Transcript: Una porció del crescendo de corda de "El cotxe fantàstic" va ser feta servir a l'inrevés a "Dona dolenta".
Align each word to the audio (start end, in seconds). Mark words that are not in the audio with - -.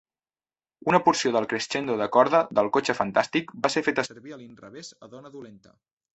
Una 0.91 0.99
porció 1.07 1.31
del 1.35 1.45
crescendo 1.51 1.97
de 1.99 2.07
corda 2.15 2.39
de 2.59 2.63
"El 2.65 2.73
cotxe 2.79 2.97
fantàstic" 3.01 3.55
va 3.67 3.73
ser 3.75 3.85
feta 3.91 4.09
servir 4.09 4.35
a 4.39 4.43
l'inrevés 4.43 4.93
a 5.07 5.13
"Dona 5.15 5.35
dolenta". 5.39 5.77